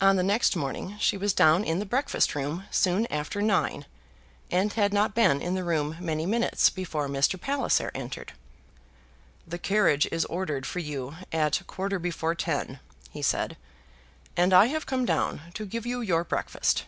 On 0.00 0.16
the 0.16 0.24
next 0.24 0.56
morning 0.56 0.96
she 0.98 1.16
was 1.16 1.32
down 1.32 1.62
in 1.62 1.78
the 1.78 1.86
breakfast 1.86 2.34
room 2.34 2.64
soon 2.72 3.06
after 3.12 3.40
nine, 3.40 3.86
and 4.50 4.72
had 4.72 4.92
not 4.92 5.14
been 5.14 5.40
in 5.40 5.54
the 5.54 5.62
room 5.62 5.96
many 6.00 6.26
minutes 6.26 6.68
before 6.68 7.06
Mr. 7.08 7.40
Palliser 7.40 7.92
entered. 7.94 8.32
"The 9.46 9.56
carriage 9.56 10.08
is 10.10 10.24
ordered 10.24 10.66
for 10.66 10.80
you 10.80 11.14
at 11.30 11.60
a 11.60 11.64
quarter 11.64 12.00
before 12.00 12.34
ten," 12.34 12.80
he 13.12 13.22
said, 13.22 13.56
"and 14.36 14.52
I 14.52 14.66
have 14.66 14.84
come 14.84 15.04
down 15.04 15.42
to 15.54 15.64
give 15.64 15.86
you 15.86 16.00
your 16.00 16.24
breakfast." 16.24 16.86